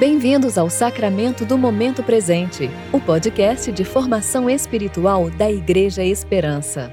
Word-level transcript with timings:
Bem-vindos 0.00 0.56
ao 0.56 0.70
Sacramento 0.70 1.44
do 1.44 1.58
Momento 1.58 2.02
Presente, 2.02 2.70
o 2.90 2.98
podcast 2.98 3.70
de 3.70 3.84
formação 3.84 4.48
espiritual 4.48 5.28
da 5.28 5.52
Igreja 5.52 6.02
Esperança. 6.02 6.90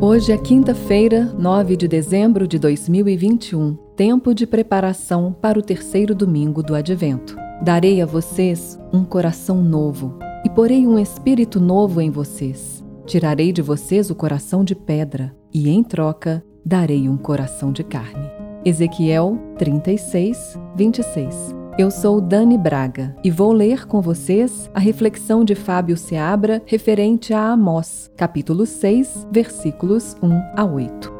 Hoje 0.00 0.32
é 0.32 0.38
quinta-feira, 0.38 1.26
9 1.38 1.76
de 1.76 1.86
dezembro 1.86 2.48
de 2.48 2.58
2021, 2.58 3.74
tempo 3.94 4.34
de 4.34 4.46
preparação 4.46 5.36
para 5.42 5.58
o 5.58 5.62
terceiro 5.62 6.14
domingo 6.14 6.62
do 6.62 6.74
Advento. 6.74 7.36
Darei 7.60 8.00
a 8.00 8.06
vocês 8.06 8.80
um 8.90 9.04
coração 9.04 9.62
novo 9.62 10.18
e 10.44 10.50
porei 10.50 10.86
um 10.86 10.98
espírito 10.98 11.58
novo 11.58 12.00
em 12.00 12.10
vocês. 12.10 12.84
Tirarei 13.06 13.52
de 13.52 13.62
vocês 13.62 14.10
o 14.10 14.14
coração 14.14 14.62
de 14.62 14.74
pedra, 14.74 15.34
e 15.52 15.70
em 15.70 15.82
troca 15.82 16.44
darei 16.64 17.08
um 17.08 17.16
coração 17.16 17.72
de 17.72 17.82
carne. 17.82 18.30
Ezequiel 18.64 19.38
36, 19.58 20.58
26. 20.76 21.54
Eu 21.76 21.90
sou 21.90 22.20
Dani 22.20 22.56
Braga 22.56 23.16
e 23.24 23.30
vou 23.30 23.52
ler 23.52 23.86
com 23.86 24.00
vocês 24.00 24.70
a 24.72 24.78
reflexão 24.78 25.44
de 25.44 25.54
Fábio 25.54 25.96
Seabra 25.96 26.62
referente 26.66 27.34
a 27.34 27.50
Amós, 27.50 28.10
capítulo 28.16 28.64
6, 28.64 29.26
versículos 29.30 30.16
1 30.22 30.30
a 30.56 30.64
8. 30.64 31.13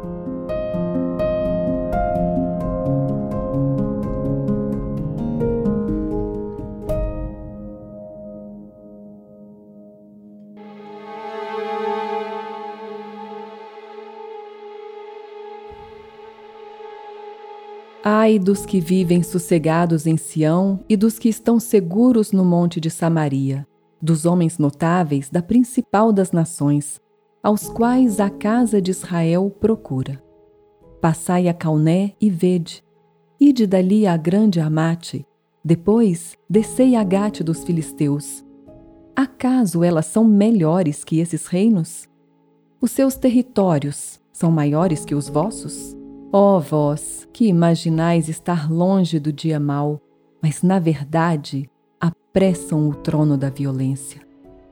Ai 18.06 18.38
dos 18.38 18.66
que 18.66 18.80
vivem 18.80 19.22
sossegados 19.22 20.06
em 20.06 20.18
Sião 20.18 20.78
e 20.90 20.94
dos 20.94 21.18
que 21.18 21.26
estão 21.26 21.58
seguros 21.58 22.32
no 22.32 22.44
monte 22.44 22.78
de 22.78 22.90
Samaria, 22.90 23.66
dos 23.98 24.26
homens 24.26 24.58
notáveis 24.58 25.30
da 25.30 25.40
principal 25.40 26.12
das 26.12 26.30
nações, 26.30 27.00
aos 27.42 27.66
quais 27.66 28.20
a 28.20 28.28
casa 28.28 28.78
de 28.82 28.90
Israel 28.90 29.48
procura. 29.48 30.22
Passai 31.00 31.48
a 31.48 31.54
Cauné 31.54 32.12
e 32.20 32.28
vede, 32.28 32.84
ide 33.40 33.66
dali 33.66 34.06
a 34.06 34.18
grande 34.18 34.60
Amate, 34.60 35.26
depois 35.64 36.36
descei 36.46 36.96
a 36.96 37.02
Gate 37.02 37.40
dos 37.40 37.64
filisteus. 37.64 38.44
Acaso 39.16 39.82
elas 39.82 40.04
são 40.04 40.24
melhores 40.24 41.04
que 41.04 41.20
esses 41.20 41.46
reinos? 41.46 42.06
Os 42.82 42.90
seus 42.90 43.16
territórios 43.16 44.20
são 44.30 44.50
maiores 44.50 45.06
que 45.06 45.14
os 45.14 45.26
vossos? 45.30 45.96
Ó 46.36 46.56
oh, 46.56 46.60
vós, 46.60 47.28
que 47.32 47.46
imaginais 47.46 48.28
estar 48.28 48.68
longe 48.68 49.20
do 49.20 49.32
dia 49.32 49.60
mau, 49.60 50.00
mas 50.42 50.64
na 50.64 50.80
verdade 50.80 51.70
apressam 52.00 52.88
o 52.88 52.92
trono 52.92 53.38
da 53.38 53.48
violência. 53.48 54.20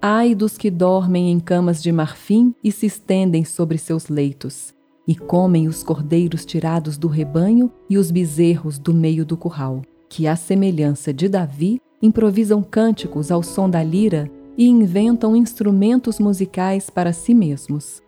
Ai 0.02 0.34
dos 0.34 0.58
que 0.58 0.68
dormem 0.68 1.30
em 1.30 1.38
camas 1.38 1.80
de 1.80 1.92
marfim 1.92 2.52
e 2.64 2.72
se 2.72 2.86
estendem 2.86 3.44
sobre 3.44 3.78
seus 3.78 4.08
leitos, 4.08 4.74
e 5.06 5.14
comem 5.14 5.68
os 5.68 5.84
cordeiros 5.84 6.44
tirados 6.44 6.98
do 6.98 7.06
rebanho 7.06 7.70
e 7.88 7.96
os 7.96 8.10
bezerros 8.10 8.76
do 8.76 8.92
meio 8.92 9.24
do 9.24 9.36
curral, 9.36 9.82
que, 10.08 10.26
à 10.26 10.34
semelhança 10.34 11.14
de 11.14 11.28
Davi, 11.28 11.80
improvisam 12.02 12.60
cânticos 12.60 13.30
ao 13.30 13.40
som 13.40 13.70
da 13.70 13.84
lira 13.84 14.28
e 14.58 14.66
inventam 14.66 15.36
instrumentos 15.36 16.18
musicais 16.18 16.90
para 16.90 17.12
si 17.12 17.32
mesmos 17.32 18.02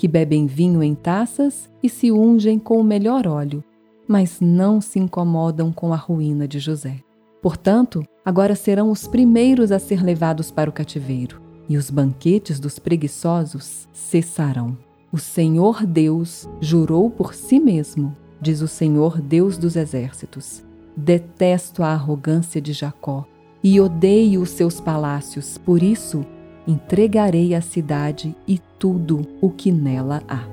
que 0.00 0.08
bebem 0.08 0.46
vinho 0.46 0.82
em 0.82 0.94
taças 0.94 1.68
e 1.82 1.88
se 1.90 2.10
ungem 2.10 2.58
com 2.58 2.80
o 2.80 2.82
melhor 2.82 3.26
óleo, 3.26 3.62
mas 4.08 4.40
não 4.40 4.80
se 4.80 4.98
incomodam 4.98 5.70
com 5.70 5.92
a 5.92 5.96
ruína 5.96 6.48
de 6.48 6.58
José. 6.58 7.02
Portanto, 7.42 8.02
agora 8.24 8.54
serão 8.54 8.90
os 8.90 9.06
primeiros 9.06 9.70
a 9.70 9.78
ser 9.78 10.02
levados 10.02 10.50
para 10.50 10.70
o 10.70 10.72
cativeiro, 10.72 11.38
e 11.68 11.76
os 11.76 11.90
banquetes 11.90 12.58
dos 12.58 12.78
preguiçosos 12.78 13.86
cessarão. 13.92 14.74
O 15.12 15.18
Senhor 15.18 15.84
Deus 15.84 16.48
jurou 16.62 17.10
por 17.10 17.34
si 17.34 17.60
mesmo, 17.60 18.16
diz 18.40 18.62
o 18.62 18.68
Senhor 18.68 19.20
Deus 19.20 19.58
dos 19.58 19.76
exércitos. 19.76 20.64
Detesto 20.96 21.82
a 21.82 21.88
arrogância 21.88 22.58
de 22.58 22.72
Jacó 22.72 23.26
e 23.62 23.78
odeio 23.78 24.40
os 24.40 24.48
seus 24.48 24.80
palácios, 24.80 25.58
por 25.58 25.82
isso 25.82 26.24
entregarei 26.66 27.54
a 27.54 27.60
cidade 27.60 28.34
e 28.46 28.60
tudo 28.78 29.26
o 29.40 29.50
que 29.50 29.70
nela 29.72 30.22
há. 30.28 30.44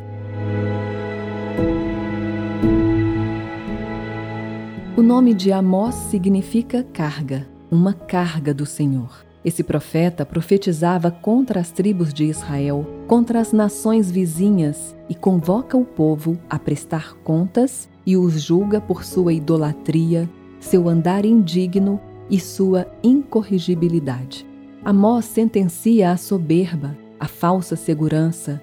O 4.98 5.02
nome 5.04 5.34
de 5.34 5.52
Amós 5.52 5.94
significa 5.94 6.84
carga, 6.84 7.48
uma 7.70 7.94
carga 7.94 8.54
do 8.54 8.66
Senhor. 8.66 9.26
Esse 9.46 9.64
profeta 9.64 10.26
profetizava 10.26 11.12
contra 11.12 11.60
as 11.60 11.72
tribos 11.72 12.14
de 12.14 12.26
Israel, 12.26 12.86
contra 13.08 13.40
as 13.40 13.54
nações 13.54 14.10
vizinhas 14.12 14.96
e 15.08 15.16
convoca 15.16 15.78
o 15.78 15.86
povo 15.86 16.38
a 16.50 16.58
prestar 16.58 17.14
contas 17.24 17.88
e 18.06 18.18
os 18.18 18.42
julga 18.42 18.82
por 18.82 19.04
sua 19.06 19.32
idolatria, 19.32 20.28
seu 20.60 20.90
andar 20.90 21.26
indigno 21.26 22.00
e 22.30 22.40
sua 22.40 22.88
incorrigibilidade. 23.04 24.46
Amós 24.86 25.26
sentencia 25.26 26.12
a 26.12 26.18
soberba, 26.18 26.96
a 27.20 27.28
falsa 27.28 27.76
segurança 27.76 28.62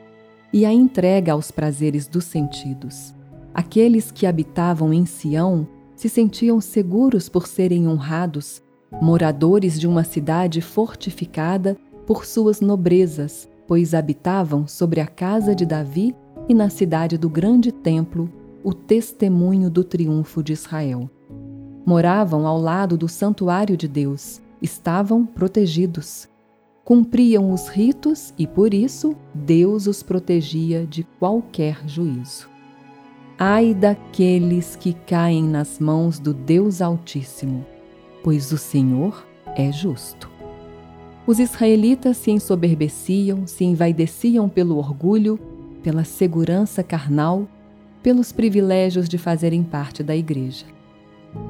e 0.53 0.65
a 0.65 0.73
entrega 0.73 1.33
aos 1.33 1.51
prazeres 1.51 2.07
dos 2.07 2.25
sentidos. 2.25 3.15
Aqueles 3.53 4.11
que 4.11 4.25
habitavam 4.25 4.93
em 4.93 5.05
Sião 5.05 5.67
se 5.97 6.09
sentiam 6.09 6.61
seguros 6.61 7.29
por 7.29 7.47
serem 7.47 7.87
honrados, 7.89 8.63
moradores 9.03 9.79
de 9.79 9.87
uma 9.87 10.05
cidade 10.05 10.61
fortificada 10.61 11.77
por 12.07 12.25
suas 12.25 12.61
nobrezas, 12.61 13.49
pois 13.67 13.93
habitavam 13.93 14.67
sobre 14.67 15.01
a 15.01 15.07
casa 15.07 15.55
de 15.55 15.67
Davi 15.67 16.15
e 16.49 16.55
na 16.55 16.71
cidade 16.71 17.19
do 17.19 17.29
grande 17.29 17.73
templo 17.73 18.31
o 18.63 18.73
testemunho 18.73 19.69
do 19.69 19.83
triunfo 19.85 20.43
de 20.43 20.53
Israel. 20.53 21.11
Moravam 21.85 22.47
ao 22.47 22.59
lado 22.59 22.97
do 22.97 23.09
santuário 23.09 23.77
de 23.77 23.87
Deus 23.87 24.41
estavam 24.65 25.25
protegidos. 25.27 26.29
Cumpriam 26.85 27.53
os 27.53 27.69
ritos 27.69 28.35
e, 28.39 28.47
por 28.47 28.75
isso, 28.75 29.15
Deus 29.33 29.87
os 29.87 30.03
protegia 30.03 30.87
de 30.87 31.05
qualquer 31.19 31.87
juízo. 31.87 32.49
Ai 33.39 33.75
daqueles 33.75 34.77
que 34.77 34.93
caem 34.93 35.45
nas 35.45 35.79
mãos 35.79 36.19
do 36.19 36.33
Deus 36.33 36.81
Altíssimo, 36.81 37.65
pois 38.23 38.53
o 38.53 38.59
Senhor 38.59 39.27
é 39.57 39.71
justo. 39.73 40.31
Os 41.27 41.39
israelitas 41.39 42.17
se 42.19 42.31
ensoberbeciam, 42.31 43.47
se 43.47 43.65
envaideciam 43.65 44.49
pelo 44.49 44.77
orgulho, 44.77 45.39
pela 45.83 46.05
segurança 46.05 46.83
carnal, 46.83 47.49
pelos 48.03 48.31
privilégios 48.31 49.09
de 49.09 49.17
fazerem 49.17 49.63
parte 49.63 50.03
da 50.03 50.15
igreja. 50.15 50.67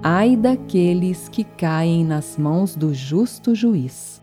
Ai 0.03 0.37
daqueles 0.37 1.29
que 1.29 1.45
caem 1.45 2.05
nas 2.05 2.37
mãos 2.37 2.75
do 2.75 2.93
justo 2.93 3.55
juiz. 3.55 4.23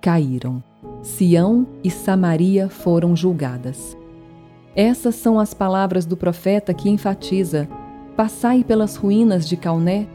Caíram. 0.00 0.62
Sião 1.02 1.66
e 1.82 1.90
Samaria 1.90 2.68
foram 2.68 3.14
julgadas. 3.14 3.96
Essas 4.74 5.14
são 5.14 5.40
as 5.40 5.54
palavras 5.54 6.06
do 6.06 6.16
profeta 6.16 6.74
que 6.74 6.88
enfatiza: 6.88 7.68
Passai 8.16 8.62
pelas 8.62 8.96
ruínas 8.96 9.48
de 9.48 9.56
Cauné, 9.56 10.06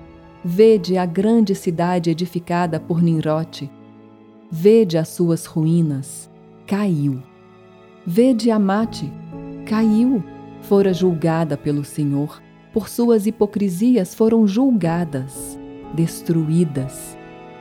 vede 0.43 0.97
a 0.97 1.05
grande 1.05 1.55
cidade 1.55 2.09
edificada 2.09 2.79
por 2.79 3.01
Ninrote. 3.01 3.69
Vede 4.49 4.97
as 4.97 5.09
suas 5.09 5.45
ruínas, 5.45 6.29
caiu. 6.67 7.21
Vede 8.05 8.51
Amate, 8.51 9.11
caiu, 9.65 10.23
fora 10.61 10.93
julgada 10.93 11.55
pelo 11.55 11.83
Senhor 11.83 12.41
por 12.73 12.87
suas 12.87 13.27
hipocrisias 13.27 14.15
foram 14.15 14.47
julgadas, 14.47 15.59
destruídas. 15.93 17.17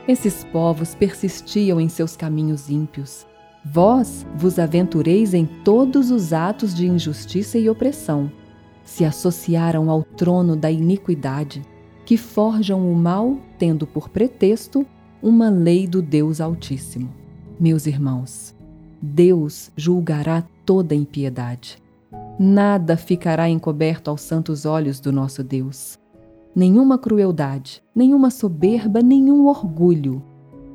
Esses 0.07 0.43
povos 0.43 0.95
persistiam 0.95 1.79
em 1.79 1.89
seus 1.89 2.15
caminhos 2.15 2.69
ímpios. 2.69 3.25
Vós 3.63 4.25
vos 4.35 4.57
aventureis 4.57 5.33
em 5.33 5.45
todos 5.45 6.09
os 6.09 6.33
atos 6.33 6.73
de 6.73 6.87
injustiça 6.87 7.57
e 7.57 7.69
opressão. 7.69 8.31
Se 8.83 9.05
associaram 9.05 9.89
ao 9.89 10.03
trono 10.03 10.55
da 10.55 10.71
iniquidade, 10.71 11.61
que 12.05 12.17
forjam 12.17 12.91
o 12.91 12.95
mal, 12.95 13.37
tendo 13.59 13.85
por 13.85 14.09
pretexto 14.09 14.85
uma 15.21 15.49
lei 15.49 15.85
do 15.85 16.01
Deus 16.01 16.41
Altíssimo. 16.41 17.13
Meus 17.59 17.85
irmãos, 17.85 18.55
Deus 18.99 19.71
julgará 19.75 20.43
toda 20.65 20.95
impiedade. 20.95 21.77
Nada 22.39 22.97
ficará 22.97 23.49
encoberto 23.49 24.09
aos 24.09 24.21
santos 24.21 24.65
olhos 24.65 24.99
do 24.99 25.11
nosso 25.11 25.43
Deus. 25.43 25.99
Nenhuma 26.55 26.97
crueldade, 26.97 27.81
nenhuma 27.95 28.29
soberba, 28.29 29.01
nenhum 29.01 29.47
orgulho. 29.47 30.23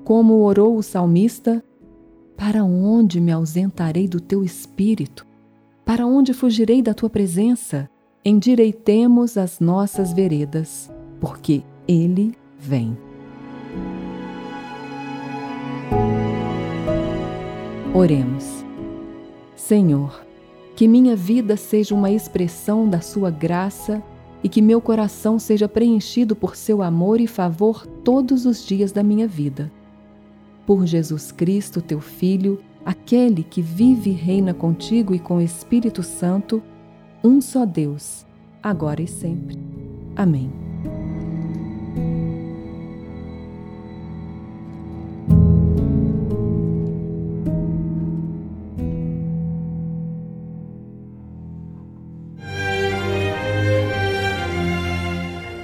Como 0.04 0.42
orou 0.42 0.76
o 0.76 0.82
salmista, 0.82 1.62
Para 2.36 2.62
onde 2.64 3.18
me 3.18 3.32
ausentarei 3.32 4.06
do 4.06 4.20
teu 4.20 4.44
espírito? 4.44 5.26
Para 5.86 6.06
onde 6.06 6.34
fugirei 6.34 6.82
da 6.82 6.92
tua 6.92 7.08
presença? 7.08 7.88
Endireitemos 8.22 9.38
as 9.38 9.58
nossas 9.58 10.12
veredas, 10.12 10.92
porque 11.18 11.62
ele 11.88 12.36
vem. 12.58 12.96
Oremos. 17.94 18.44
Senhor, 19.54 20.25
que 20.76 20.86
minha 20.86 21.16
vida 21.16 21.56
seja 21.56 21.94
uma 21.94 22.10
expressão 22.10 22.86
da 22.86 23.00
Sua 23.00 23.30
graça 23.30 24.02
e 24.44 24.48
que 24.48 24.60
meu 24.60 24.78
coração 24.78 25.38
seja 25.38 25.66
preenchido 25.66 26.36
por 26.36 26.54
Seu 26.54 26.82
amor 26.82 27.18
e 27.18 27.26
favor 27.26 27.86
todos 28.04 28.44
os 28.44 28.64
dias 28.64 28.92
da 28.92 29.02
minha 29.02 29.26
vida. 29.26 29.72
Por 30.66 30.84
Jesus 30.84 31.32
Cristo, 31.32 31.80
Teu 31.80 32.00
Filho, 32.00 32.60
aquele 32.84 33.42
que 33.42 33.62
vive 33.62 34.10
e 34.10 34.12
reina 34.12 34.52
contigo 34.52 35.14
e 35.14 35.18
com 35.18 35.38
o 35.38 35.42
Espírito 35.42 36.02
Santo, 36.02 36.62
um 37.24 37.40
só 37.40 37.64
Deus, 37.64 38.26
agora 38.62 39.00
e 39.00 39.08
sempre. 39.08 39.58
Amém. 40.14 40.65